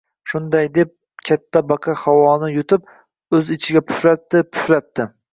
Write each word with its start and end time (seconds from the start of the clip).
Shunday 0.29 0.67
deb 0.75 0.93
katta 1.29 1.61
Baqa 1.71 1.93
havoni 2.03 2.49
yutib 2.53 2.87
o‘z 3.41 3.51
ichiga 3.57 3.83
puflabdi, 3.91 4.41
puflabdi 4.57 5.07